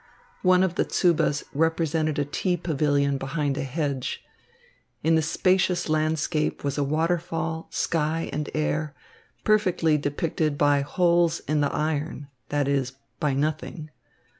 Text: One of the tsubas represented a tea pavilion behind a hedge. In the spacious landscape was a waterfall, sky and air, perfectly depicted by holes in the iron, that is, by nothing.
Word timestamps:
One 0.41 0.63
of 0.63 0.73
the 0.73 0.83
tsubas 0.83 1.43
represented 1.53 2.17
a 2.17 2.25
tea 2.25 2.57
pavilion 2.57 3.19
behind 3.19 3.55
a 3.55 3.61
hedge. 3.63 4.23
In 5.03 5.13
the 5.13 5.21
spacious 5.21 5.89
landscape 5.89 6.63
was 6.63 6.75
a 6.79 6.83
waterfall, 6.83 7.67
sky 7.69 8.27
and 8.33 8.49
air, 8.55 8.95
perfectly 9.43 9.99
depicted 9.99 10.57
by 10.57 10.81
holes 10.81 11.41
in 11.41 11.61
the 11.61 11.71
iron, 11.71 12.29
that 12.49 12.67
is, 12.67 12.93
by 13.19 13.35
nothing. 13.35 13.91